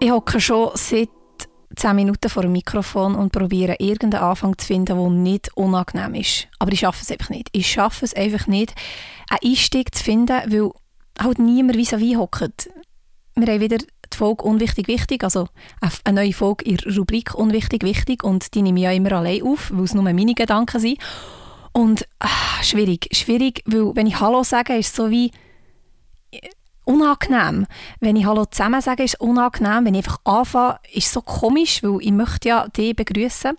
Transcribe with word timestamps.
Ich 0.00 0.10
hocke 0.10 0.40
schon 0.40 0.70
seit 0.74 1.08
10 1.76 1.94
Minuten 1.94 2.28
vor 2.28 2.42
dem 2.42 2.52
Mikrofon 2.52 3.14
und 3.14 3.30
probiere 3.30 3.76
irgendeinen 3.78 4.24
Anfang 4.24 4.58
zu 4.58 4.66
finden, 4.66 4.96
der 4.96 5.10
nicht 5.10 5.56
unangenehm 5.56 6.14
ist. 6.14 6.48
Aber 6.58 6.72
ich 6.72 6.80
schaffe 6.80 7.02
es 7.02 7.10
einfach 7.12 7.30
nicht. 7.30 7.50
Ich 7.52 7.70
schaffe 7.70 8.04
es 8.04 8.14
einfach 8.14 8.48
nicht, 8.48 8.74
einen 9.30 9.52
Einstieg 9.52 9.94
zu 9.94 10.02
finden, 10.02 10.40
weil 10.46 10.72
halt 11.20 11.38
niemand 11.38 11.76
vis-à-vis 11.76 12.16
hockt. 12.16 12.70
Wir 13.36 13.46
haben 13.46 13.60
wieder 13.60 13.78
die 13.78 14.16
Folge 14.16 14.44
«Unwichtig, 14.44 14.86
wichtig», 14.86 15.24
also 15.24 15.48
eine 16.04 16.22
neue 16.22 16.32
Folge 16.32 16.64
in 16.64 16.76
der 16.76 16.96
Rubrik 16.96 17.34
«Unwichtig, 17.34 17.82
wichtig» 17.82 18.22
und 18.22 18.54
die 18.54 18.62
nehme 18.62 18.78
ich 18.78 18.84
ja 18.84 18.92
immer 18.92 19.12
allein 19.12 19.42
auf, 19.42 19.70
weil 19.72 19.84
es 19.84 19.94
nur 19.94 20.04
meine 20.04 20.34
Gedanken 20.34 20.80
sind. 20.80 20.98
Und 21.72 22.06
ah, 22.20 22.62
schwierig, 22.62 23.08
schwierig, 23.12 23.62
weil 23.66 23.96
wenn 23.96 24.06
ich 24.06 24.20
«Hallo» 24.20 24.44
sage, 24.44 24.76
ist 24.76 24.90
es 24.90 24.96
so 24.96 25.10
wie 25.10 25.32
unangenehm. 26.84 27.66
Wenn 28.00 28.16
ich 28.16 28.26
Hallo 28.26 28.44
zusammen 28.44 28.80
sage, 28.80 29.04
ist 29.04 29.14
es 29.14 29.20
unangenehm. 29.20 29.84
Wenn 29.84 29.94
ich 29.94 30.06
einfach 30.06 30.20
anfange, 30.24 30.78
ist 30.92 31.06
es 31.06 31.12
so 31.12 31.22
komisch, 31.22 31.82
weil 31.82 31.98
ich 32.00 32.12
möchte 32.12 32.48
ja 32.48 32.68
dich 32.68 32.94
begrüßen. 32.94 33.56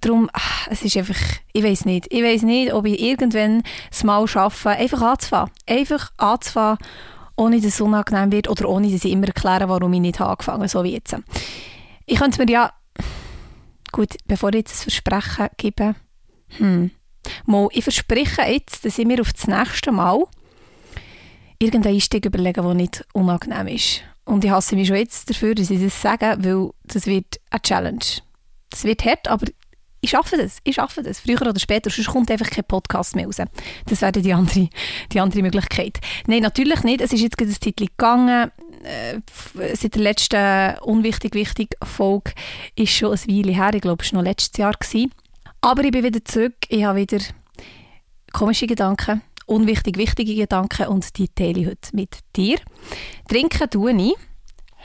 Darum, 0.00 0.28
es 0.70 0.82
ist 0.82 0.96
einfach, 0.96 1.16
ich 1.52 1.62
weiß 1.62 1.86
nicht, 1.86 2.06
ich 2.10 2.22
weiß 2.22 2.42
nicht, 2.42 2.72
ob 2.74 2.84
ich 2.84 3.00
irgendwann 3.00 3.62
es 3.90 4.04
mal 4.04 4.26
schaffe, 4.26 4.70
einfach 4.70 5.00
anzufangen. 5.00 5.50
Einfach 5.66 6.12
anzufangen, 6.18 6.78
ohne 7.36 7.56
dass 7.56 7.74
es 7.74 7.80
unangenehm 7.80 8.32
wird 8.32 8.50
oder 8.50 8.68
ohne 8.68 8.90
dass 8.90 9.04
ich 9.04 9.12
immer 9.12 9.28
erkläre, 9.28 9.68
warum 9.68 9.92
ich 9.94 10.00
nicht 10.00 10.20
angefangen 10.20 10.58
habe, 10.58 10.68
so 10.68 10.84
wie 10.84 10.92
jetzt. 10.92 11.16
Ich 12.04 12.18
könnte 12.18 12.44
mir 12.44 12.52
ja, 12.52 12.72
gut, 13.92 14.16
bevor 14.26 14.50
ich 14.50 14.56
jetzt 14.56 14.72
das 14.72 14.82
Versprechen 14.82 15.48
gebe, 15.56 15.94
hm, 16.58 16.90
mal, 17.46 17.68
ich 17.72 17.84
verspreche 17.84 18.42
jetzt, 18.42 18.84
dass 18.84 18.98
ich 18.98 19.06
mir 19.06 19.20
auf 19.20 19.32
das 19.32 19.46
nächste 19.46 19.92
Mal 19.92 20.24
irgendeinen 21.58 21.94
Einstieg 21.94 22.26
überlegen, 22.26 22.62
der 22.62 22.74
nicht 22.74 23.04
unangenehm 23.12 23.68
ist. 23.68 24.02
Und 24.24 24.44
ich 24.44 24.50
hasse 24.50 24.76
mich 24.76 24.88
schon 24.88 24.96
jetzt 24.96 25.30
dafür, 25.30 25.54
dass 25.54 25.70
ich 25.70 25.82
das 25.82 26.00
sage, 26.00 26.36
weil 26.40 26.70
das 26.84 27.06
wird 27.06 27.40
eine 27.50 27.62
Challenge. 27.62 28.04
Das 28.70 28.84
wird 28.84 29.04
hart, 29.04 29.28
aber 29.28 29.46
ich 30.00 30.10
schaffe 30.10 30.36
das. 30.36 30.58
Ich 30.64 30.76
schaffe 30.76 31.02
das. 31.02 31.20
Früher 31.20 31.40
oder 31.42 31.58
später, 31.58 31.90
sonst 31.90 32.08
kommt 32.08 32.30
einfach 32.30 32.50
kein 32.50 32.64
Podcast 32.64 33.16
mehr 33.16 33.26
raus. 33.26 33.36
Das 33.86 34.00
wäre 34.00 34.12
die 34.12 34.32
andere, 34.32 34.68
die 35.12 35.20
andere 35.20 35.42
Möglichkeit. 35.42 35.98
Nein, 36.26 36.42
natürlich 36.42 36.82
nicht. 36.82 37.00
Es 37.00 37.12
ist 37.12 37.20
jetzt 37.20 37.36
gerade 37.36 37.50
ein 37.50 37.60
Titel 37.60 37.86
gegangen. 37.86 38.50
Äh, 38.84 39.20
seit 39.74 39.94
der 39.94 40.02
letzten 40.02 40.78
unwichtig 40.80 41.34
wichtig 41.34 41.74
Folge 41.82 42.32
ist 42.76 42.92
schon 42.92 43.12
ein 43.12 43.18
Weile 43.26 43.52
her. 43.52 43.74
Ich 43.74 43.80
glaube, 43.80 44.04
es 44.04 44.12
war 44.12 44.20
noch 44.20 44.28
letztes 44.28 44.56
Jahr. 44.58 44.72
Gewesen. 44.72 45.12
Aber 45.60 45.82
ich 45.82 45.90
bin 45.90 46.04
wieder 46.04 46.24
zurück. 46.24 46.54
Ich 46.68 46.84
habe 46.84 47.00
wieder 47.00 47.18
komische 48.32 48.66
Gedanken 48.66 49.22
unwichtig 49.48 49.96
wichtige 49.96 50.34
Gedanken 50.34 50.88
und 50.88 51.16
die 51.18 51.28
teile 51.28 51.60
ich 51.60 51.66
heute 51.66 51.88
mit 51.96 52.18
dir. 52.36 52.58
Trinken 53.28 53.70
tue 53.70 53.92
ich 53.92 54.14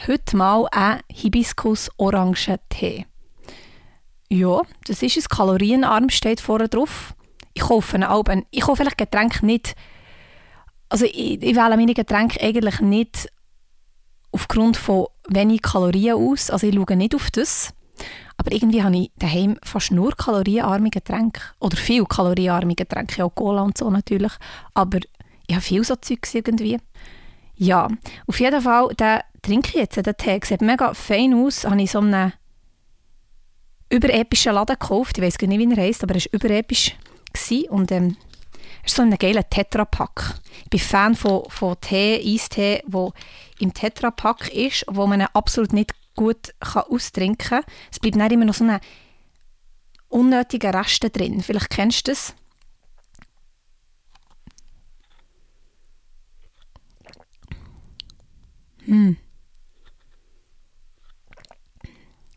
heute 0.07 0.37
mal 0.37 0.67
einen 0.71 1.01
Hibiskus-Orangen-Tee. 1.11 3.05
Ja, 4.29 4.61
das 4.87 5.03
ist 5.03 5.17
es. 5.17 5.29
Kalorienarm 5.29 6.09
steht 6.09 6.41
vorne 6.41 6.69
drauf. 6.69 7.13
Ich 7.53 7.61
kaufe 7.61 7.95
einen 7.95 8.03
Alben. 8.03 8.45
Ich 8.51 8.61
kaufe 8.61 8.77
vielleicht 8.77 8.97
Getränke 8.97 9.45
nicht. 9.45 9.75
Also 10.89 11.05
ich, 11.05 11.41
ich 11.41 11.55
wähle 11.55 11.77
meine 11.77 11.93
Getränke 11.93 12.41
eigentlich 12.41 12.79
nicht 12.81 13.29
aufgrund 14.31 14.77
von 14.77 15.07
wenig 15.27 15.61
Kalorien 15.61 16.15
aus. 16.15 16.49
Also 16.49 16.67
ich 16.67 16.75
schaue 16.75 16.95
nicht 16.95 17.15
auf 17.15 17.29
das. 17.31 17.73
Aber 18.37 18.51
irgendwie 18.51 18.83
habe 18.83 18.97
ich 18.97 19.11
daheim 19.17 19.57
fast 19.63 19.91
nur 19.91 20.15
kalorienarme 20.15 20.89
Getränke. 20.89 21.41
Oder 21.59 21.77
viel 21.77 22.03
kalorienarme 22.05 22.75
Getränke, 22.75 23.23
auch 23.23 23.35
Cola 23.35 23.61
und 23.61 23.77
so 23.77 23.89
natürlich. 23.89 24.33
Aber 24.73 24.99
ich 25.47 25.55
habe 25.55 25.63
viel 25.63 25.83
so 25.83 25.95
Zeugs 25.95 26.33
irgendwie. 26.33 26.79
Ja, 27.55 27.87
auf 28.25 28.39
jeden 28.39 28.61
Fall, 28.61 28.87
den 28.95 29.19
trinke 29.43 29.69
ich 29.69 29.75
jetzt, 29.75 29.97
den 29.97 30.17
Tee. 30.17 30.39
Sieht 30.43 30.61
mega 30.61 30.93
fein 30.93 31.33
aus. 31.35 31.65
Habe 31.65 31.81
ich 31.81 31.91
so 31.91 31.99
einen 31.99 32.33
überepischen 33.93 34.53
Laden 34.53 34.77
gekauft. 34.79 35.17
Ich 35.17 35.23
weiß 35.23 35.37
gar 35.37 35.47
nicht, 35.47 35.59
wie 35.59 35.71
er 35.71 35.83
heisst, 35.83 36.03
aber 36.03 36.15
er 36.15 36.21
war 36.21 36.33
überepisch. 36.33 36.95
Und 37.69 37.91
ähm, 37.91 38.17
er 38.81 38.85
ist 38.85 38.95
so 38.95 39.01
ein 39.01 39.17
geiler 39.17 39.49
Tetrapack. 39.49 40.39
Ich 40.63 40.69
bin 40.69 40.79
Fan 40.79 41.15
von, 41.15 41.43
von 41.49 41.79
Tee, 41.79 42.21
Eistee, 42.25 42.83
der 42.85 43.11
im 43.59 43.73
Tetrapack 43.73 44.53
ist, 44.53 44.85
wo 44.87 45.07
man 45.07 45.21
absolut 45.21 45.73
nicht 45.73 45.93
gut 46.15 46.53
kann 46.59 46.83
austrinken 46.89 47.37
kann. 47.37 47.63
Es 47.91 47.99
bleibt 47.99 48.17
dann 48.17 48.31
immer 48.31 48.45
noch 48.45 48.53
so 48.53 48.63
eine 48.63 48.79
unnötige 50.09 50.73
Reste 50.73 51.09
drin. 51.09 51.41
Vielleicht 51.41 51.69
kennst 51.69 52.07
du 52.07 52.11
das. 52.11 52.35
Hm. 58.85 59.17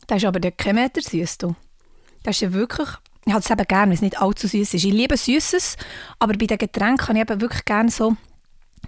Das 0.06 0.18
ist 0.18 0.24
aber 0.24 0.40
der 0.40 0.52
kein 0.52 0.76
Meter 0.76 1.00
süß. 1.00 1.38
Das 1.38 2.36
ist 2.36 2.40
ja 2.40 2.52
wirklich... 2.52 2.88
Ich 3.24 3.32
habe 3.32 3.42
es 3.42 3.50
eben 3.50 3.66
gerne, 3.66 3.86
wenn 3.86 3.94
es 3.94 4.02
nicht 4.02 4.20
allzu 4.20 4.46
süß 4.46 4.74
ist. 4.74 4.84
Ich 4.84 4.92
liebe 4.92 5.16
Süßes, 5.16 5.76
aber 6.20 6.34
bei 6.34 6.46
den 6.46 6.58
Getränken 6.58 6.98
kann 6.98 7.16
ich 7.16 7.22
eben 7.22 7.40
wirklich 7.40 7.64
gerne 7.64 7.90
so 7.90 8.16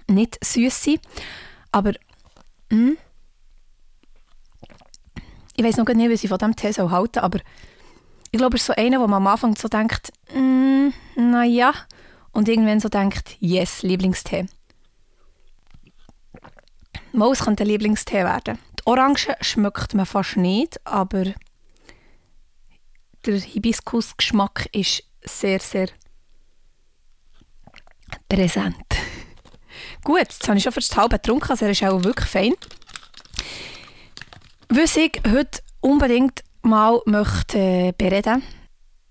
nicht 0.07 0.37
süß 0.43 0.83
sein. 0.83 0.99
Aber... 1.71 1.93
Mh, 2.69 2.93
ich 5.55 5.65
weiß 5.65 5.75
noch 5.75 5.85
nicht, 5.87 6.09
was 6.09 6.23
ich 6.23 6.29
von 6.29 6.37
diesem 6.37 6.55
Tee 6.55 6.71
soll 6.71 6.89
halten 6.89 7.19
aber 7.19 7.39
ich 8.31 8.37
glaube, 8.37 8.55
es 8.55 8.61
ist 8.61 8.67
so 8.67 8.73
einer, 8.73 8.99
wo 8.99 9.07
man 9.07 9.17
am 9.17 9.27
Anfang 9.27 9.55
so 9.55 9.67
denkt, 9.67 10.13
mm, 10.33 10.89
naja, 11.15 11.73
und 12.31 12.47
irgendwann 12.47 12.79
so 12.79 12.89
denkt, 12.89 13.35
yes, 13.39 13.81
Lieblingstee. 13.81 14.45
Maus 17.11 17.39
könnte 17.39 17.63
ein 17.63 17.67
Lieblingstee 17.67 18.23
werden. 18.23 18.59
Die 18.89 18.93
Orange 18.93 19.35
schmeckt 19.41 19.93
man 19.93 20.07
fast 20.07 20.35
nicht, 20.35 20.83
aber 20.83 21.25
der 23.23 23.39
Hibiskus-Geschmack 23.39 24.67
ist 24.71 25.03
sehr, 25.23 25.59
sehr 25.59 25.89
präsent. 28.27 28.75
Gut, 30.03 30.21
jetzt 30.21 30.47
habe 30.47 30.57
ich 30.57 30.63
schon 30.63 30.73
fast 30.73 30.97
halb 30.97 31.11
getrunken, 31.11 31.51
also 31.51 31.65
er 31.65 31.71
ist 31.71 31.83
auch 31.83 32.03
wirklich 32.03 32.27
fein 32.27 32.55
was 34.69 34.97
ich 34.97 35.21
heute 35.27 35.61
unbedingt 35.81 36.43
mal 36.63 36.99
möchte 37.05 37.59
äh, 37.59 37.93
bereden, 37.95 38.41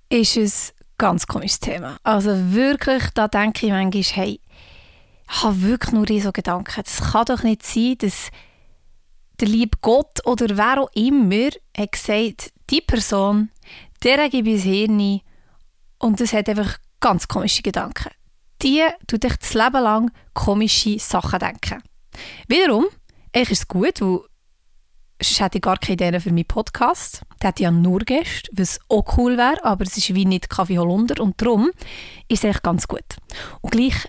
ist 0.09 0.37
ein 0.37 0.51
ganz 0.99 1.27
komisches 1.27 1.61
Thema. 1.61 1.99
Also 2.03 2.53
wirklich, 2.53 3.05
da 3.15 3.29
denke 3.29 3.67
ich 3.67 3.73
manchmal, 3.73 4.03
hey, 4.03 4.41
ich 5.31 5.43
habe 5.43 5.63
wirklich 5.63 5.93
nur 5.93 6.21
so 6.21 6.33
Gedanken. 6.33 6.83
Es 6.85 7.13
kann 7.13 7.27
doch 7.27 7.43
nicht 7.43 7.65
sein, 7.65 7.99
dass 7.99 8.31
der 9.41 9.49
liebe 9.49 9.79
Gott 9.81 10.25
oder 10.27 10.57
wer 10.57 10.83
auch 10.83 10.91
immer 10.95 11.51
hat 11.77 11.93
gesagt, 11.93 12.53
die 12.71 12.81
Person, 12.81 13.51
der 14.03 14.29
gebe 14.29 14.51
ich 14.51 14.63
Hirn 14.63 15.21
und 15.99 16.21
das 16.21 16.33
hat 16.33 16.49
einfach 16.49 16.79
ganz 17.01 17.29
komische 17.29 17.63
Gedanken. 17.63 18.11
Die 18.63 18.85
tut 19.07 19.23
dich 19.23 19.37
das 19.37 19.55
Leben 19.55 19.83
lang 19.83 20.11
komische 20.35 20.99
Sachen 20.99 21.39
denken. 21.39 21.83
Wiederum, 22.49 22.87
eigentlich 23.33 23.53
ist 23.53 23.61
es 23.61 23.69
gut, 23.69 24.01
weil 24.01 24.21
sonst 25.21 25.41
hätte 25.41 25.59
ich 25.59 25.63
gar 25.63 25.79
keine 25.79 25.95
Idee 25.95 26.21
für 26.21 26.33
meinen 26.33 26.45
Podcast. 26.45 27.23
Der 27.41 27.49
hat 27.49 27.61
ja 27.61 27.71
nur 27.71 28.01
Gäste, 28.01 28.51
was 28.53 28.81
auch 28.89 29.17
cool 29.17 29.37
wäre, 29.37 29.65
aber 29.65 29.85
es 29.85 29.97
ist 29.97 30.15
wie 30.15 30.25
nicht 30.25 30.51
Kaffee 30.51 30.79
Holunder 30.79 31.23
und 31.23 31.41
darum 31.41 31.71
ist 32.29 32.39
es 32.39 32.45
eigentlich 32.45 32.63
ganz 32.63 32.89
gut. 32.89 33.17
Und 33.61 33.71
gleich 33.71 34.09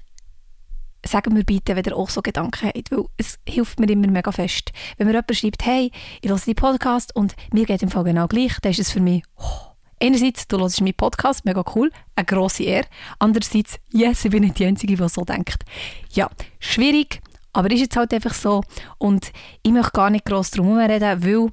sagen 1.09 1.35
wir 1.35 1.43
bitte, 1.43 1.75
wenn 1.75 1.83
ihr 1.83 1.95
auch 1.95 2.09
so 2.09 2.21
Gedanken 2.21 2.67
habt, 2.67 2.91
weil 2.91 3.05
es 3.17 3.39
hilft 3.47 3.79
mir 3.79 3.89
immer 3.89 4.07
mega 4.07 4.31
fest. 4.31 4.71
Wenn 4.97 5.07
mir 5.07 5.13
jemand 5.13 5.35
schreibt, 5.35 5.65
hey, 5.65 5.91
ich 6.21 6.29
höre 6.29 6.37
deinen 6.37 6.55
Podcast 6.55 7.15
und 7.15 7.35
mir 7.51 7.65
geht 7.65 7.83
im 7.83 7.89
Fall 7.89 8.03
genau 8.03 8.27
gleich, 8.27 8.57
dann 8.61 8.71
ist 8.71 8.79
es 8.79 8.91
für 8.91 8.99
mich, 8.99 9.23
oh, 9.37 9.69
einerseits, 9.99 10.47
du 10.47 10.59
hörst 10.59 10.81
meinen 10.81 10.93
Podcast, 10.93 11.45
mega 11.45 11.63
cool, 11.75 11.91
eine 12.15 12.25
grosse 12.25 12.63
Ehre. 12.63 12.87
Andererseits, 13.19 13.79
yes, 13.89 14.25
ich 14.25 14.31
bin 14.31 14.43
nicht 14.43 14.59
die 14.59 14.65
Einzige, 14.65 14.95
die 14.95 15.09
so 15.09 15.23
denkt. 15.23 15.63
Ja, 16.11 16.29
schwierig, 16.59 17.21
aber 17.53 17.71
ist 17.71 17.81
jetzt 17.81 17.97
halt 17.97 18.13
einfach 18.13 18.33
so. 18.33 18.63
Und 18.97 19.31
ich 19.63 19.71
möchte 19.71 19.91
gar 19.91 20.09
nicht 20.09 20.25
gross 20.25 20.51
drum 20.51 20.77
reden, 20.77 21.23
weil 21.23 21.49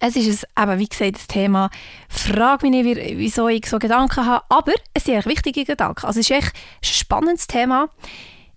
es 0.00 0.16
ist 0.16 0.46
ein, 0.56 0.64
eben, 0.64 0.78
wie 0.80 0.88
gesagt, 0.88 1.16
das 1.16 1.26
Thema, 1.26 1.70
frag 2.08 2.62
mich 2.62 2.72
nicht, 2.72 3.16
wieso 3.16 3.48
ich 3.48 3.66
so 3.66 3.78
Gedanken 3.78 4.26
habe, 4.26 4.44
aber 4.48 4.72
es 4.92 5.04
sind 5.04 5.14
echt 5.14 5.26
wichtige 5.26 5.64
Gedanken. 5.64 6.06
Also 6.06 6.20
es 6.20 6.30
ist 6.30 6.36
echt 6.36 6.52
ein 6.54 6.82
spannendes 6.82 7.46
Thema. 7.46 7.88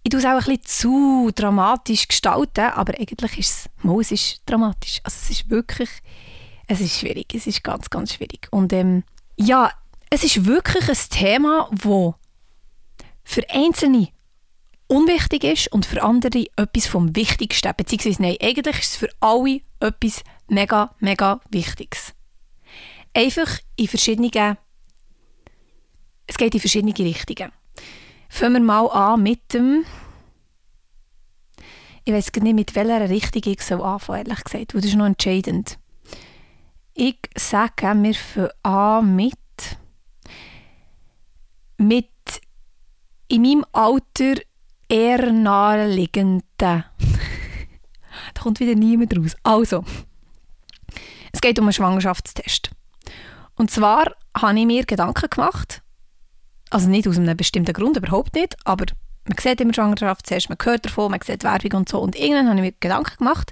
Ich 0.08 0.12
tue 0.12 0.22
es 0.22 0.26
auch 0.26 0.30
ein 0.30 0.38
bisschen 0.38 0.64
zu 0.64 1.32
dramatisch 1.36 2.08
gestalten, 2.08 2.62
aber 2.62 2.98
eigentlich 2.98 3.40
ist 3.40 3.50
es, 3.50 3.70
mal, 3.84 4.00
es 4.00 4.14
ist 4.14 4.42
dramatisch. 4.46 5.02
Also 5.04 5.18
es 5.22 5.30
ist 5.32 5.50
wirklich, 5.50 5.90
es 6.66 6.80
ist 6.80 6.98
schwierig, 6.98 7.36
es 7.36 7.46
ist 7.46 7.62
ganz, 7.62 7.90
ganz 7.90 8.14
schwierig. 8.14 8.48
Und 8.50 8.72
ähm, 8.72 9.04
ja, 9.36 9.70
es 10.10 10.24
ist 10.24 10.46
wirklich 10.46 10.88
ein 10.88 11.10
Thema, 11.10 11.70
wo 11.74 12.16
für 13.26 13.50
Einzelne 13.50 14.08
unwichtig 14.88 15.44
ist 15.44 15.74
und 15.74 15.86
für 15.86 16.02
andere 16.02 16.46
etwas 16.56 16.88
vom 16.88 17.14
Wichtigsten. 17.14 17.74
Beziehungsweise 17.76 18.22
nein, 18.22 18.38
eigentlich 18.42 18.80
ist 18.80 18.92
es 18.92 18.96
für 18.96 19.10
alle 19.20 19.60
etwas 19.82 20.24
mega, 20.48 20.96
mega 21.00 21.42
Wichtiges. 21.50 22.14
Einfach 23.14 23.60
in 23.76 23.90
verschiedenen, 23.90 24.58
es 26.28 26.38
geht 26.38 26.54
in 26.54 26.62
verschiedene 26.62 26.98
Richtungen. 26.98 27.52
Fangen 28.30 28.54
wir 28.54 28.60
mal 28.62 28.88
an 28.88 29.24
mit 29.24 29.54
dem, 29.54 29.86
ich 32.04 32.14
weiß 32.14 32.32
nicht, 32.42 32.56
mit 32.56 32.76
welcher 32.76 33.10
Richtung 33.10 33.42
ich 33.46 33.62
soll 33.62 33.82
anfangen, 33.82 34.26
ehrlich 34.26 34.44
gesagt, 34.44 34.74
das 34.74 34.86
ist 34.86 34.96
noch 34.96 35.06
entscheidend. 35.06 35.78
Ich 36.94 37.20
sage, 37.36 37.94
wir 38.02 38.14
fangen 38.16 38.50
an 38.64 39.16
mit, 39.16 39.38
mit 41.78 42.10
in 43.28 43.42
meinem 43.42 43.66
Alter 43.72 44.42
eher 44.90 45.32
naheliegenden. 45.32 46.44
da 48.34 48.42
kommt 48.42 48.60
wieder 48.60 48.76
niemand 48.76 49.18
raus. 49.18 49.36
Also, 49.44 49.84
es 51.32 51.42
geht 51.42 51.60
um 51.60 51.66
einen 51.66 51.74
Schwangerschaftstest. 51.74 52.72
Und 53.56 53.72
zwar 53.72 54.16
habe 54.36 54.60
ich 54.60 54.66
mir 54.66 54.86
Gedanken 54.86 55.30
gemacht, 55.30 55.82
also 56.70 56.90
nicht 56.90 57.08
aus 57.08 57.18
einem 57.18 57.38
bestimmten 57.38 57.74
Grund, 57.74 57.98
überhaupt 57.98 58.36
nicht, 58.36 58.56
aber 58.66 58.86
man 59.28 59.38
sieht 59.40 59.60
immer 59.60 59.74
Schwangerschaftstest, 59.74 60.50
man 60.50 60.58
hört 60.64 60.86
davon, 60.86 61.12
man 61.12 61.20
sieht 61.22 61.44
Werbung 61.44 61.80
und 61.80 61.90
so. 61.90 62.00
Und 62.00 62.16
irgendwann 62.16 62.48
habe 62.48 62.58
ich 62.58 62.66
mir 62.66 62.74
Gedanken 62.80 63.18
gemacht, 63.18 63.52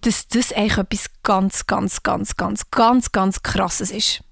dass 0.00 0.28
das 0.28 0.52
eigentlich 0.52 0.78
etwas 0.78 1.10
ganz, 1.22 1.66
ganz, 1.66 2.02
ganz, 2.02 2.36
ganz, 2.36 2.70
ganz, 2.70 3.12
ganz 3.12 3.42
Krasses 3.42 3.90
ist. 3.90 4.22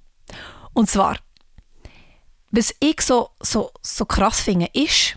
Und 0.73 0.89
zwar, 0.89 1.19
was 2.51 2.75
ich 2.81 3.01
so, 3.01 3.31
so, 3.41 3.71
so 3.83 4.05
krass 4.07 4.41
finde, 4.41 4.69
ist, 4.73 5.17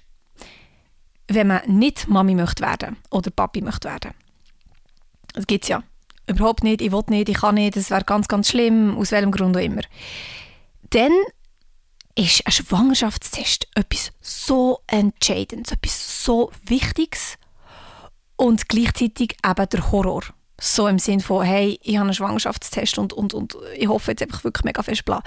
wenn 1.27 1.47
man 1.47 1.62
nicht 1.68 2.07
Mami 2.07 2.36
möchte 2.36 2.63
werden 2.63 2.97
oder 3.09 3.31
Papi 3.31 3.62
möchte 3.62 3.89
werden. 3.89 4.12
Das 5.33 5.47
gibt 5.47 5.65
es 5.65 5.69
ja. 5.69 5.83
Überhaupt 6.27 6.63
nicht, 6.63 6.81
ich 6.81 6.92
will 6.92 7.03
nicht, 7.09 7.30
ich 7.30 7.38
kann 7.38 7.56
nicht, 7.56 7.75
das 7.75 7.92
wäre 7.92 8.03
ganz, 8.03 8.27
ganz 8.27 8.50
schlimm, 8.50 8.97
aus 8.97 9.12
welchem 9.12 9.31
Grund 9.31 9.56
auch 9.56 9.62
immer. 9.62 9.81
Dann 10.89 11.12
ist 12.16 12.46
ein 12.46 12.52
Schwangerschaftstest 12.52 13.68
etwas 13.76 14.12
so 14.22 14.80
Entscheidendes, 14.88 15.74
etwas 15.74 16.26
so 16.26 16.52
Wichtiges 16.66 17.38
und 18.38 18.68
gleichzeitig 18.70 19.38
eben 19.46 19.70
der 19.70 19.92
Horror. 19.92 20.24
So 20.60 20.88
im 20.88 21.00
Sinn 21.00 21.20
von, 21.20 21.46
hey, 21.46 21.78
ich 21.84 21.96
habe 21.96 22.06
einen 22.06 22.14
Schwangerschaftstest 22.14 22.98
und, 22.98 23.12
und, 23.12 23.34
und 23.34 23.58
ich 23.76 23.90
hoffe 23.90 24.12
jetzt 24.12 24.24
einfach 24.24 24.44
wirklich 24.46 24.64
mega 24.64 24.82
fest 24.82 25.04
bla. 25.04 25.22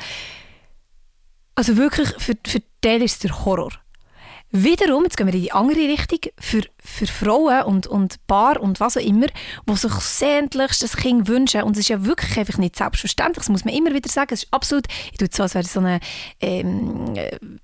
Also 1.54 1.76
wirklich, 1.76 2.08
für, 2.18 2.36
für 2.46 2.62
den 2.82 3.02
ist 3.02 3.12
es 3.12 3.18
der 3.18 3.44
Horror. 3.44 3.72
Wiederum, 4.50 5.04
jetzt 5.04 5.18
gehen 5.18 5.26
wir 5.26 5.34
in 5.34 5.42
die 5.42 5.52
andere 5.52 5.76
Richtung, 5.76 6.20
für, 6.40 6.62
für 6.78 7.06
Frauen 7.06 7.64
und, 7.64 7.86
und 7.86 8.26
Paar 8.26 8.58
und 8.60 8.80
was 8.80 8.96
auch 8.96 9.02
immer, 9.02 9.26
die 9.68 9.76
sich 9.76 9.92
sehnlichst 9.92 10.82
das 10.82 10.96
Kind 10.96 11.28
wünschen. 11.28 11.62
Und 11.64 11.72
es 11.72 11.80
ist 11.80 11.88
ja 11.88 12.04
wirklich 12.06 12.38
einfach 12.38 12.56
nicht 12.56 12.76
selbstverständlich, 12.76 13.44
das 13.44 13.50
muss 13.50 13.66
man 13.66 13.74
immer 13.74 13.92
wieder 13.92 14.08
sagen. 14.08 14.32
Es 14.32 14.44
ist 14.44 14.52
absolut, 14.52 14.86
ich 15.12 15.18
tue 15.18 15.28
es 15.28 15.36
so, 15.36 15.42
als 15.42 15.54
wäre 15.54 15.64
ich 15.64 15.70
so 15.70 15.80
eine 15.80 16.00
ähm, 16.40 17.14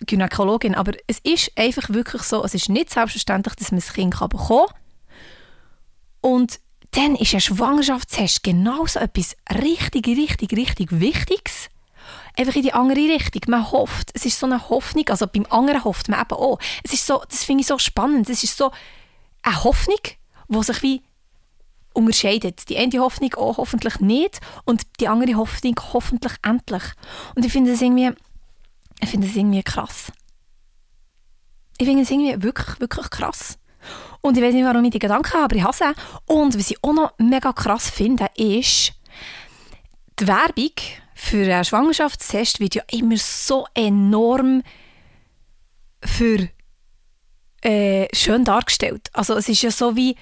Gynäkologin, 0.07 0.75
aber 0.75 0.93
es 1.07 1.21
ist 1.21 1.53
einfach 1.57 1.89
wirklich 1.89 2.23
so, 2.23 2.45
es 2.45 2.55
ist 2.55 2.69
nicht 2.69 2.91
selbstverständlich, 2.91 3.55
dass 3.55 3.71
man 3.71 3.81
das 3.81 3.93
Kind 3.93 4.11
bekommen 4.11 4.47
kann. 4.47 4.77
Und 6.21 6.61
dann 6.91 7.17
ist 7.17 7.35
ein 7.35 7.41
Schwangerschaftstest 7.41 8.43
genauso 8.43 9.01
etwas 9.01 9.37
richtig, 9.51 10.07
richtig, 10.07 10.53
richtig 10.53 11.01
Wichtiges 11.01 11.71
einfach 12.37 12.55
in 12.57 12.63
die 12.63 12.73
andere 12.73 12.99
Richtung. 12.99 13.43
Man 13.49 13.71
hofft, 13.71 14.11
es 14.15 14.25
ist 14.25 14.39
so 14.39 14.47
eine 14.47 14.69
Hoffnung, 14.69 15.09
also 15.09 15.27
beim 15.27 15.47
anderen 15.51 15.85
hofft 15.85 16.09
man 16.09 16.21
eben 16.21 16.35
auch. 16.35 16.59
Es 16.83 16.93
ist 16.93 17.07
so, 17.07 17.23
das 17.29 17.45
finde 17.45 17.63
ich 17.63 17.67
so 17.67 17.79
spannend, 17.79 18.29
es 18.29 18.43
ist 18.43 18.57
so 18.57 18.71
eine 19.43 19.65
Hoffnung, 19.65 20.01
die 20.49 20.63
sich 20.63 20.83
wie 20.83 21.03
unterscheidet. 21.95 22.69
Die 22.69 22.77
eine 22.77 22.99
Hoffnung 22.99 23.35
auch 23.35 23.59
hoffentlich 23.59 24.01
nicht 24.01 24.41
und 24.65 24.83
die 25.01 25.09
andere 25.09 25.37
Hoffnung 25.37 25.75
hoffentlich 25.93 26.33
endlich. 26.43 26.83
Und 27.35 27.45
ich 27.45 27.53
finde 27.53 27.73
das 27.73 27.81
irgendwie, 27.81 28.11
ich 29.01 29.09
finde 29.09 29.27
das 29.27 29.37
irgendwie 29.37 29.63
krass. 29.63 30.13
Ich 31.79 31.87
finde 31.87 32.03
es 32.03 32.11
irgendwie 32.11 32.43
wirklich, 32.43 32.81
wirklich 32.81 33.11
krass. 33.11 33.59
Und 34.21 34.37
ich 34.37 34.43
weiß 34.43 34.55
nicht, 34.55 34.65
warum 34.65 34.85
ich 34.85 34.93
die 34.93 34.99
Gedanken 34.99 35.33
habe, 35.35 35.45
aber 35.45 35.57
ich 35.57 35.65
hasse. 35.65 35.95
Und 36.27 36.59
was 36.59 36.71
ich 36.71 36.83
auch 36.83 36.93
noch 36.93 37.13
mega 37.19 37.53
krass 37.53 37.91
finde, 37.91 38.27
ist 38.37 38.93
die 40.19 40.27
Werbung 40.27 40.73
für 41.15 41.43
einen 41.43 41.65
Schwangerschaftstest 41.65 42.61
wird 42.61 42.75
ja 42.75 42.83
immer 42.91 43.17
so 43.17 43.67
enorm 43.75 44.63
für 46.03 46.49
äh, 47.63 48.09
schön 48.15 48.45
dargestellt. 48.45 49.09
Also 49.13 49.35
es 49.35 49.49
ist 49.49 49.63
ja 49.63 49.71
so 49.71 49.97
wie 49.97 50.17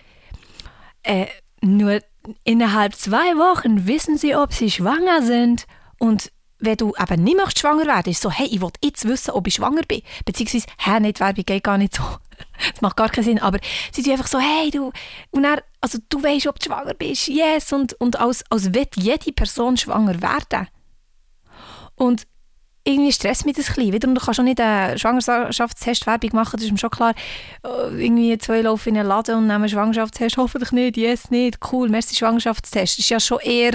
äh, 1.03 1.27
nur 1.61 2.01
innerhalb 2.45 2.95
zwei 2.95 3.37
Wochen 3.37 3.87
wissen 3.87 4.17
sie, 4.17 4.37
ob 4.37 4.53
sie 4.53 4.71
schwanger 4.71 5.23
sind 5.23 5.67
und 5.99 6.31
wenn 6.63 6.77
du 6.77 6.93
eben 6.97 7.25
nicht 7.25 7.37
möchtest 7.37 7.59
schwanger 7.59 7.87
werden, 7.87 8.13
ist 8.13 8.23
so, 8.23 8.31
hey, 8.31 8.47
ich 8.47 8.61
will 8.61 8.71
jetzt 8.85 9.05
wissen, 9.05 9.33
ob 9.33 9.49
ich 9.49 9.55
schwanger 9.55 9.83
bin. 9.83 10.03
Beziehungsweise, 10.25 10.67
hä, 10.79 11.01
nicht, 11.01 11.19
Werbung 11.19 11.45
geht 11.45 11.65
gar 11.65 11.77
nicht 11.77 11.97
so. 11.97 12.03
das 12.73 12.81
macht 12.81 12.97
gar 12.97 13.09
keinen 13.09 13.25
Sinn. 13.25 13.41
Aber 13.41 13.59
sie 13.91 14.05
tun 14.05 14.13
einfach 14.13 14.29
so, 14.29 14.39
hey, 14.39 14.71
du, 14.71 14.93
und 15.33 15.43
dann, 15.43 15.61
also 15.81 15.99
du 16.09 16.23
weißt, 16.23 16.47
ob 16.47 16.61
du 16.61 16.67
schwanger 16.67 16.95
bist, 16.95 17.27
yes, 17.27 17.73
und, 17.73 17.95
und 17.95 18.21
als, 18.21 18.45
als 18.49 18.73
wird 18.73 18.97
jede 18.97 19.33
Person 19.33 19.77
schwanger 19.77 20.23
werden. 20.23 20.69
Und 22.03 22.27
irgendwie 22.83 23.13
stresst 23.13 23.47
mich 23.47 23.55
das 23.55 23.69
ein 23.69 23.75
bisschen. 23.77 23.93
Wiederum, 23.93 24.17
du 24.17 24.21
kannst 24.21 24.41
auch 24.41 24.45
nicht 24.45 24.61
eine 24.61 24.99
Schwangerschaftstest-Werbung 24.99 26.31
machen, 26.33 26.57
das 26.57 26.65
ist 26.65 26.73
mir 26.73 26.79
schon 26.79 26.91
klar. 26.91 27.15
Äh, 27.63 28.05
irgendwie 28.05 28.37
zwei 28.39 28.61
laufen 28.61 28.89
in 28.89 28.99
einen 28.99 29.09
Laden 29.09 29.37
und 29.37 29.47
nehmen 29.47 29.63
einen 29.63 29.69
Schwangerschaftstest, 29.69 30.37
hoffentlich 30.37 30.73
nicht, 30.73 30.97
yes, 30.97 31.31
nicht, 31.31 31.59
cool, 31.71 31.89
merci 31.89 32.17
Schwangerschaftstest. 32.17 32.95
Das 32.95 32.99
ist 32.99 33.09
ja 33.09 33.21
schon 33.21 33.39
eher, 33.39 33.75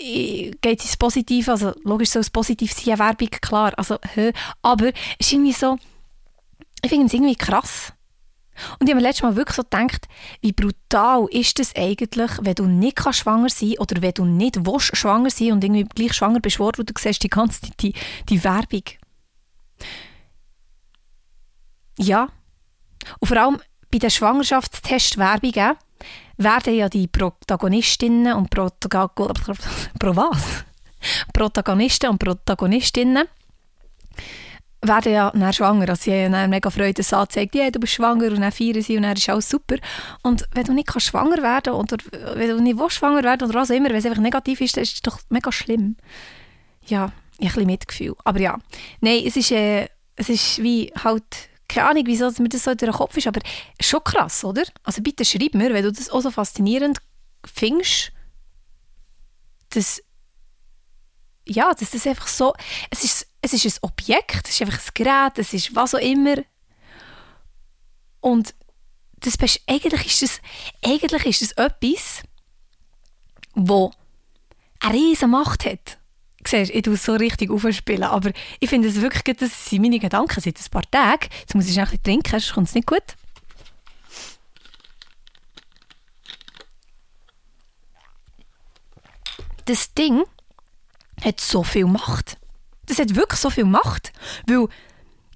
äh, 0.00 0.50
geht 0.62 0.82
ins 0.82 0.96
Positive, 0.96 1.50
also 1.50 1.74
logisch 1.84 2.08
soll 2.08 2.20
es 2.20 2.30
positiv 2.30 2.72
sein, 2.72 2.94
eine 2.94 3.00
Werbung, 3.00 3.28
klar, 3.42 3.74
also, 3.76 3.98
aber 4.62 4.88
es 5.18 5.26
ist 5.26 5.32
irgendwie 5.34 5.52
so, 5.52 5.76
ich 6.82 6.88
finde 6.88 7.04
es 7.04 7.12
irgendwie 7.12 7.36
krass. 7.36 7.92
Und 8.78 8.86
ich 8.86 8.90
habe 8.90 9.00
mir 9.00 9.08
letztes 9.08 9.22
Mal 9.22 9.36
wirklich 9.36 9.56
so 9.56 9.62
gedacht, 9.62 10.08
wie 10.40 10.52
brutal 10.52 11.26
ist 11.30 11.58
das 11.58 11.74
eigentlich, 11.76 12.30
wenn 12.40 12.54
du 12.54 12.66
nicht 12.66 12.98
schwanger 13.14 13.48
sein 13.48 13.74
kannst 13.74 13.80
oder 13.80 14.02
wenn 14.02 14.12
du 14.12 14.24
nicht 14.24 14.66
willst, 14.66 14.96
schwanger 14.96 15.30
sein 15.30 15.52
und 15.52 15.64
irgendwie 15.64 15.84
gleich 15.84 16.14
schwanger 16.14 16.40
bist 16.40 16.60
und 16.60 16.78
du 16.78 16.94
siehst 16.98 17.22
die 17.22 17.28
ganze 17.28 17.60
Zeit 17.60 17.74
die, 17.80 17.94
die 18.28 18.42
Werbung. 18.42 18.82
Ja. 21.98 22.28
Und 23.18 23.28
vor 23.28 23.36
allem 23.36 23.60
bei 23.90 23.98
den 23.98 24.10
Schwangerschaftstest-Werbungen 24.10 25.76
werden 26.36 26.74
ja 26.74 26.88
die 26.88 27.08
Protagonistinnen 27.08 28.34
und 28.34 28.50
Protagonisten, 28.50 29.56
Pro 29.98 30.14
was? 30.14 30.64
Protagonisten 31.32 32.10
und 32.10 32.18
Protagonistinnen 32.18 33.28
werden 34.82 35.12
ja 35.12 35.30
dann 35.30 35.52
schwanger. 35.52 35.88
Also 35.88 36.02
sie 36.04 36.12
haben 36.12 36.32
dann 36.32 36.50
mega 36.50 36.70
Freude, 36.70 36.94
dass 36.94 37.12
anzeigt, 37.12 37.54
ja, 37.54 37.70
du 37.70 37.80
bist 37.80 37.94
schwanger 37.94 38.28
und 38.28 38.40
dann 38.40 38.52
feiern 38.52 38.82
sie 38.82 38.96
und 38.96 39.02
dann 39.02 39.16
ist 39.16 39.28
alles 39.28 39.48
super. 39.48 39.76
Und 40.22 40.44
wenn 40.52 40.64
du 40.64 40.72
nicht 40.72 40.88
kannst 40.88 41.08
schwanger 41.08 41.42
werden 41.42 41.72
oder 41.72 41.96
wenn 42.34 42.48
du 42.48 42.62
nicht 42.62 42.78
willst, 42.78 42.96
schwanger 42.96 43.22
werden 43.22 43.48
oder 43.48 43.58
was 43.58 43.70
auch 43.70 43.74
immer, 43.74 43.88
wenn 43.88 43.96
es 43.96 44.06
einfach 44.06 44.22
negativ 44.22 44.60
ist, 44.60 44.76
dann 44.76 44.82
ist 44.82 44.94
es 44.94 45.02
doch 45.02 45.18
mega 45.30 45.50
schlimm. 45.50 45.96
Ja, 46.86 47.12
ich 47.38 47.46
ein 47.46 47.48
bisschen 47.48 47.66
Mitgefühl. 47.66 48.14
Aber 48.24 48.40
ja, 48.40 48.58
nein, 49.00 49.22
es 49.26 49.36
ist, 49.36 49.50
äh, 49.50 49.88
es 50.16 50.28
ist 50.28 50.62
wie 50.62 50.92
halt, 51.02 51.24
keine 51.68 51.88
Ahnung, 51.88 52.04
wieso 52.06 52.30
mir 52.38 52.48
das 52.48 52.64
so 52.64 52.70
in 52.70 52.76
den 52.76 52.92
Kopf 52.92 53.16
ist, 53.16 53.26
aber 53.26 53.40
schon 53.80 54.02
krass, 54.04 54.44
oder? 54.44 54.62
Also 54.84 55.02
bitte 55.02 55.24
schreib 55.24 55.54
mir, 55.54 55.72
wenn 55.74 55.84
du 55.84 55.92
das 55.92 56.10
auch 56.10 56.20
so 56.20 56.30
faszinierend 56.30 56.98
findest, 57.44 58.12
dass 59.70 60.02
ja, 61.48 61.72
dass 61.72 61.90
das 61.90 62.06
einfach 62.06 62.26
so, 62.26 62.52
es 62.90 63.04
ist 63.04 63.27
es 63.52 63.64
ist 63.64 63.82
ein 63.82 63.88
Objekt, 63.88 64.48
es 64.48 64.54
ist 64.54 64.62
einfach 64.62 64.78
ein 64.78 64.90
Gerät, 64.94 65.38
es 65.38 65.52
ist 65.52 65.74
was 65.74 65.94
auch 65.94 66.00
immer. 66.00 66.36
Und 68.20 68.54
das, 69.20 69.36
eigentlich 69.66 70.06
ist 70.06 70.22
es 70.22 70.40
eigentlich 70.84 71.26
ist 71.26 71.42
es 71.42 71.52
etwas, 71.52 72.22
wo 73.54 73.90
eine 74.80 74.94
riesige 74.94 75.26
Macht 75.26 75.64
hat. 75.64 75.98
Siehst, 76.46 76.70
ich 76.70 76.82
tue 76.82 76.94
es 76.94 77.04
so 77.04 77.14
richtig 77.14 77.50
aufspielen, 77.50 78.04
aber 78.04 78.30
ich 78.60 78.70
finde 78.70 78.88
es 78.88 79.00
wirklich 79.00 79.24
gut, 79.24 79.42
das 79.42 79.68
sind 79.68 79.82
meine 79.82 79.98
Gedanken 79.98 80.40
seit 80.40 80.58
ein 80.58 80.70
paar 80.70 80.88
Tagen. 80.90 81.28
Jetzt 81.40 81.54
muss 81.54 81.66
ich 81.66 81.72
schnell 81.72 81.86
ein 81.86 81.90
bisschen 81.90 82.04
trinken, 82.04 82.30
sonst 82.30 82.52
kommt 82.52 82.68
es 82.68 82.74
nicht 82.74 82.86
gut. 82.86 83.02
Das 89.66 89.92
Ding 89.92 90.24
hat 91.22 91.40
so 91.40 91.62
viel 91.62 91.84
Macht 91.84 92.37
das 92.88 92.98
hat 92.98 93.14
wirklich 93.14 93.40
so 93.40 93.50
viel 93.50 93.64
Macht. 93.64 94.12
Weil, 94.46 94.66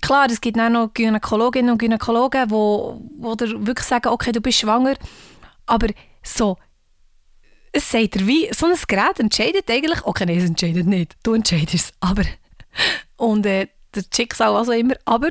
klar, 0.01 0.27
es 0.31 0.41
gibt 0.41 0.59
auch 0.59 0.69
noch 0.69 0.93
Gynäkologinnen 0.95 1.73
und 1.73 1.79
Gynäkologen, 1.79 2.49
die 2.49 2.51
wo, 2.51 3.01
wo 3.19 3.37
wirklich 3.39 3.87
sagen, 3.87 4.09
okay, 4.09 4.33
du 4.33 4.41
bist 4.41 4.59
schwanger, 4.59 4.95
aber 5.67 5.89
so, 6.23 6.57
es 7.73 7.91
sagt 7.91 8.17
er 8.17 8.27
wie, 8.27 8.51
so 8.53 8.67
ein 8.67 8.77
Gerät 8.87 9.19
entscheidet 9.19 9.71
eigentlich, 9.71 10.05
okay, 10.05 10.27
nein, 10.27 10.39
es 10.39 10.45
entscheidet 10.45 10.87
nicht, 10.87 11.17
du 11.23 11.35
entscheidest 11.35 11.75
es, 11.75 11.93
aber, 12.01 12.25
und 13.17 13.47
äh, 13.47 13.69
der 13.95 14.05
Schicksal 14.15 14.55
also 14.57 14.73
immer, 14.73 14.95
aber 15.05 15.29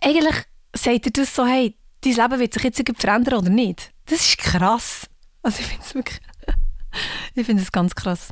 eigentlich 0.00 0.36
sagt 0.74 1.06
ihr 1.06 1.12
das 1.12 1.34
so, 1.34 1.46
hey, 1.46 1.76
dein 2.02 2.14
Leben 2.14 2.40
wird 2.40 2.54
sich 2.54 2.62
jetzt 2.62 2.82
verändern 3.00 3.40
oder 3.40 3.50
nicht? 3.50 3.92
Das 4.06 4.20
ist 4.20 4.38
krass. 4.38 5.08
Also 5.42 5.60
ich 5.60 5.66
finde 5.66 5.84
es 5.84 5.94
wirklich, 5.94 6.20
ich 7.38 7.46
finde 7.46 7.62
es 7.62 7.72
ganz 7.72 7.94
krass. 7.94 8.30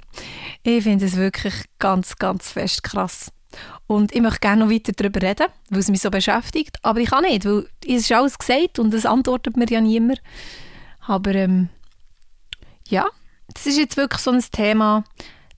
Ich 0.62 0.82
finde 0.84 1.06
es 1.06 1.16
wirklich 1.16 1.54
ganz, 1.78 2.16
ganz 2.16 2.50
fest 2.50 2.82
krass. 2.82 3.32
Und 3.86 4.14
ich 4.14 4.20
möchte 4.20 4.40
gerne 4.40 4.64
noch 4.64 4.72
weiter 4.72 4.92
darüber 4.92 5.22
reden, 5.22 5.46
weil 5.70 5.80
es 5.80 5.88
mich 5.88 6.00
so 6.00 6.10
beschäftigt. 6.10 6.76
Aber 6.82 7.00
ich 7.00 7.10
kann 7.10 7.24
nicht, 7.24 7.44
weil 7.44 7.68
es 7.84 8.02
ist 8.02 8.12
alles 8.12 8.38
gesagt 8.38 8.78
und 8.78 8.92
es 8.92 9.06
antwortet 9.06 9.56
mir 9.56 9.66
ja 9.68 9.80
niemand. 9.80 10.20
Aber 11.06 11.34
ähm, 11.34 11.68
ja, 12.88 13.06
das 13.54 13.66
ist 13.66 13.78
jetzt 13.78 13.96
wirklich 13.96 14.20
so 14.20 14.32
ein 14.32 14.44
Thema, 14.50 15.04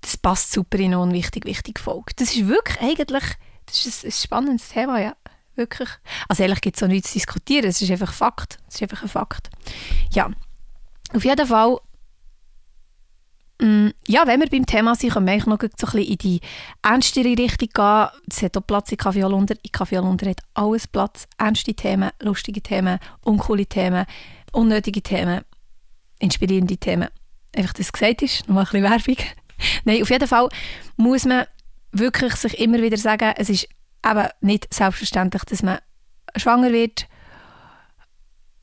das 0.00 0.16
passt 0.16 0.52
super 0.52 0.78
in 0.78 0.94
eine 0.94 1.12
wichtig, 1.12 1.44
wichtige 1.44 1.80
Folge. 1.80 2.12
Das 2.16 2.34
ist 2.34 2.46
wirklich 2.46 2.80
eigentlich, 2.80 3.24
das 3.66 3.86
ist 3.86 4.04
ein, 4.04 4.08
ein 4.08 4.12
spannendes 4.12 4.68
Thema, 4.68 5.00
ja. 5.00 5.16
Wirklich. 5.54 5.88
Also 6.28 6.44
ehrlich 6.44 6.60
gibt 6.60 6.76
es 6.76 6.82
auch 6.84 6.86
nichts 6.86 7.08
zu 7.10 7.14
diskutieren, 7.14 7.66
es 7.66 7.82
ist 7.82 7.90
einfach 7.90 8.12
Fakt. 8.12 8.58
Es 8.68 8.76
ist 8.76 8.82
einfach 8.82 9.02
ein 9.02 9.08
Fakt. 9.08 9.50
Ja, 10.12 10.30
auf 11.12 11.24
jeden 11.24 11.46
Fall 11.46 11.78
ja, 13.60 14.26
wenn 14.26 14.40
wir 14.40 14.48
beim 14.48 14.66
Thema 14.66 14.94
sind, 14.94 15.12
können 15.12 15.26
wir 15.26 15.36
noch 15.38 15.58
so 15.60 15.66
ein 15.66 15.70
bisschen 15.70 16.00
in 16.00 16.18
die 16.18 16.40
ernstere 16.82 17.36
Richtung 17.36 17.68
gehen. 17.74 18.08
Es 18.30 18.42
hat 18.42 18.56
auch 18.56 18.66
Platz 18.66 18.92
in 18.92 18.98
Kaffee 18.98 19.24
Holunder. 19.24 19.56
In 19.62 19.72
Kaffee 19.72 19.98
Holunder 19.98 20.30
hat 20.30 20.40
alles 20.54 20.86
Platz. 20.86 21.26
Ernste 21.38 21.74
Themen, 21.74 22.10
lustige 22.20 22.62
Themen, 22.62 23.00
uncoole 23.22 23.66
Themen, 23.66 24.06
unnötige 24.52 25.02
Themen, 25.02 25.42
inspirierende 26.20 26.76
Themen. 26.76 27.08
Einfach, 27.56 27.72
dass 27.72 27.86
es 27.86 27.92
gesagt 27.92 28.22
ist. 28.22 28.48
Nochmal 28.48 28.64
ein 28.72 28.82
bisschen 28.82 29.16
Werbung. 29.16 29.24
Nein, 29.84 30.02
auf 30.02 30.10
jeden 30.10 30.28
Fall 30.28 30.48
muss 30.96 31.24
man 31.24 31.46
wirklich 31.90 32.34
sich 32.36 32.60
immer 32.60 32.80
wieder 32.80 32.96
sagen, 32.96 33.34
es 33.36 33.50
ist 33.50 33.68
eben 34.06 34.28
nicht 34.40 34.72
selbstverständlich, 34.72 35.42
dass 35.44 35.64
man 35.64 35.78
schwanger 36.36 36.72
wird. 36.72 37.08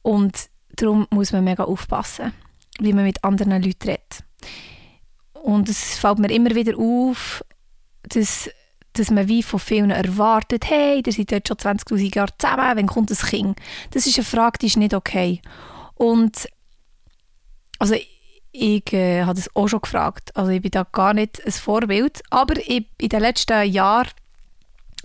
Und 0.03 0.49
darum 0.75 1.05
muss 1.09 1.33
man 1.33 1.43
mega 1.43 1.65
aufpassen, 1.65 2.31
wie 2.79 2.93
man 2.93 3.03
mit 3.03 3.25
anderen 3.25 3.61
Leuten 3.61 3.89
redet. 3.89 4.23
Und 5.45 5.69
es 5.69 5.99
fällt 5.99 6.17
mir 6.17 6.31
immer 6.31 6.55
wieder 6.55 6.75
auf, 6.75 7.45
dass, 8.01 8.49
dass 8.93 9.11
man 9.11 9.27
wie 9.27 9.43
von 9.43 9.59
vielen 9.59 9.91
erwartet, 9.91 10.67
hey, 10.67 11.03
ihr 11.05 11.13
seid 11.13 11.29
jetzt 11.29 11.49
schon 11.49 11.57
20'000 11.57 12.15
Jahre 12.15 12.35
zusammen, 12.35 12.77
wann 12.77 12.87
kommt 12.87 13.11
das 13.11 13.27
Kind? 13.27 13.59
Das 13.91 14.07
ist 14.07 14.17
eine 14.17 14.25
Frage, 14.25 14.57
die 14.57 14.65
ist 14.65 14.77
nicht 14.77 14.95
okay. 14.95 15.43
Und 15.93 16.49
also 17.77 17.93
ich 18.51 18.91
äh, 18.91 19.21
habe 19.21 19.35
das 19.35 19.55
auch 19.55 19.67
schon 19.67 19.81
gefragt. 19.81 20.35
Also 20.35 20.49
ich 20.49 20.63
bin 20.63 20.71
da 20.71 20.81
gar 20.81 21.13
nicht 21.13 21.45
ein 21.45 21.51
Vorbild. 21.51 22.23
Aber 22.31 22.57
ich, 22.57 22.87
in 22.99 23.09
den 23.09 23.19
letzten 23.19 23.69
Jahren 23.69 24.09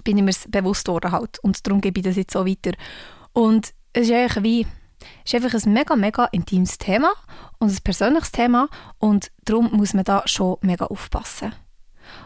bin 0.05 0.17
ich 0.17 0.25
mir 0.25 0.33
bewusst 0.49 0.87
geworden 0.87 1.13
halt. 1.13 1.39
Und 1.41 1.67
darum 1.67 1.83
gebe 1.83 2.01
ich 2.01 2.07
das 2.07 2.17
jetzt 2.17 2.33
so 2.33 2.47
weiter. 2.47 2.73
Und 3.35 3.75
es 3.93 4.09
ist 4.09 4.15
eigentlich 4.15 4.43
wie 4.43 4.67
ist 5.25 5.35
einfach 5.35 5.55
ein 5.55 5.73
mega, 5.73 5.97
mega 5.97 6.25
intimes 6.27 6.79
Thema 6.79 7.13
und 7.59 7.71
ein 7.71 7.79
persönliches 7.83 8.33
Thema 8.33 8.69
und 8.99 9.31
darum 9.45 9.71
muss 9.73 9.95
man 9.95 10.05
da 10.05 10.23
schon 10.27 10.59
mega 10.63 10.87
aufpassen. 10.87 11.55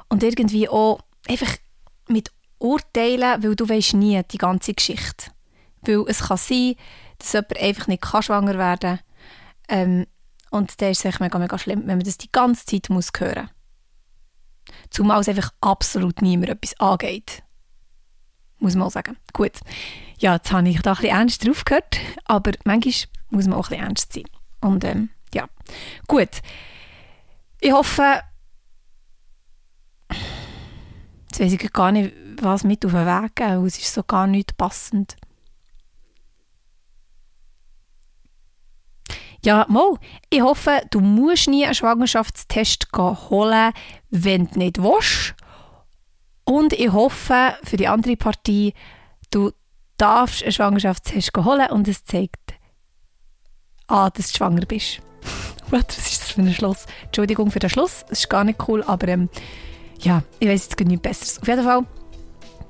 Und 0.09 0.23
irgendwie 0.23 0.69
auch 0.69 1.01
einfach 1.29 1.57
mit 2.09 2.31
urteilen, 2.59 3.43
weil 3.43 3.57
du 3.57 3.69
weißt 3.69 3.95
nie 3.95 4.21
die 4.31 4.39
ganze 4.39 4.75
Geschichte. 4.75 5.31
Weil 5.83 6.05
es 6.09 6.21
kann 6.21 6.37
sein, 6.37 6.77
dass 7.19 7.33
jemand 7.33 7.59
einfach 7.59 7.87
nicht 7.89 8.03
kann 8.03 8.23
schwanger 8.23 8.59
werden. 8.59 9.01
Ähm, 9.69 10.07
und 10.51 10.81
dann 10.81 10.91
ist 10.91 11.05
es 11.05 11.21
mega, 11.21 11.39
mega 11.39 11.59
schlimm, 11.59 11.81
wenn 11.81 11.99
man 11.99 12.05
das 12.05 12.19
die 12.19 12.33
ganze 12.33 12.65
Zeit 12.65 12.89
muss 12.89 13.11
hören 13.19 13.43
muss. 13.43 13.51
Zumal 14.91 15.21
es 15.21 15.29
einfach 15.29 15.51
absolut 15.61 16.23
niemand 16.23 16.51
etwas 16.51 16.79
angeht. 16.81 17.43
Muss 18.65 18.75
man 18.75 18.87
auch 18.87 18.91
sagen. 18.91 19.17
Gut 19.33 19.53
ja, 20.19 20.35
jetzt 20.35 20.53
habe 20.53 20.69
ich 20.69 20.81
da 20.81 20.93
ein 20.93 20.97
bisschen 20.97 21.11
ernst 21.11 21.47
drauf 21.47 21.65
gehört, 21.65 21.99
aber 22.25 22.53
manchmal 22.65 22.95
muss 23.31 23.47
man 23.47 23.59
auch 23.59 23.67
ein 23.67 23.71
bisschen 23.71 23.85
ernst 23.85 24.13
sein. 24.13 24.25
Und 24.61 24.85
ähm, 24.85 25.11
ja, 25.35 25.49
gut. 26.07 26.41
Ich 27.61 27.73
hoffe, 27.73 28.23
jetzt 30.11 31.41
weiß 31.41 31.53
ich 31.53 31.73
gar 31.73 31.93
nicht, 31.93 32.15
was 32.41 32.65
mit 32.65 32.85
auf 32.85 32.93
den 32.93 33.07
Weg 33.07 33.37
geben, 33.37 33.67
es 33.67 33.79
ist 33.79 33.95
so 33.95 34.03
gar 34.03 34.27
nicht 34.27 34.57
passend. 34.57 35.17
Ja, 39.45 39.67
mal, 39.69 39.99
ich 40.31 40.41
hoffe, 40.41 40.81
du 40.91 41.01
musst 41.01 41.49
nie 41.49 41.67
einen 41.67 41.75
Schwangerschaftstest 41.75 42.89
holen, 42.95 43.73
wenn 44.09 44.47
du 44.47 44.59
nicht 44.59 44.83
willst. 44.83 45.35
Und 46.45 46.73
ich 46.75 46.93
hoffe 46.93 47.55
für 47.63 47.77
die 47.77 47.89
andere 47.89 48.17
Partie, 48.17 48.75
du 49.31 49.53
darfst 49.97 50.43
einen 50.43 50.53
Schwangerschaftstest 50.53 51.31
holen 51.37 51.71
und 51.71 51.89
es 51.89 52.05
zeigt 52.05 52.55
an, 53.87 54.11
dass 54.15 54.33
du 54.33 54.39
schwanger 54.39 54.67
bist. 54.67 55.01
Was 55.71 55.97
ist 55.97 56.23
das 56.23 56.31
für 56.33 56.43
ein 56.43 56.53
Schluss? 56.53 56.87
Entschuldigung 57.05 57.51
für 57.51 57.59
den 57.59 57.71
Schluss, 57.71 58.05
das 58.09 58.21
ist 58.21 58.31
gar 58.31 58.45
nicht 58.45 58.69
cool, 58.69 58.83
aber 58.83 59.09
ähm, 59.09 59.29
ja, 60.01 60.23
ich 60.39 60.49
weiß 60.49 60.69
jetzt 60.69 60.81
nichts 60.81 61.03
Besseres. 61.03 61.41
Auf 61.41 61.49
jeden 61.49 61.65
Fall, 61.65 61.87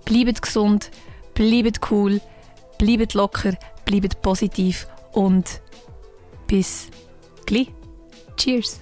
bleibt 0.04 0.42
gesund, 0.42 0.90
bleibt 1.34 1.90
cool, 1.90 2.20
bleibt 2.78 3.14
locker, 3.14 3.54
bleibt 3.84 4.22
positiv 4.22 4.86
und 5.12 5.60
bis 6.46 6.88
gleich. 7.46 7.72
Cheers! 8.36 8.80